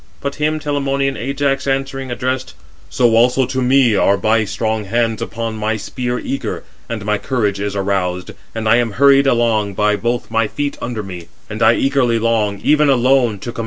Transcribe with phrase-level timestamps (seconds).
[0.19, 2.55] But him Telamonian Ajax answering, addressed:
[2.89, 7.59] "So also to me are my strong hands upon my spear eager, and my courage
[7.59, 11.75] is aroused, and I am hurried along by both my feet under me; and I
[11.75, 13.57] eagerly long, even alone, to combat with Hector, the son of Priam, insatiably raging."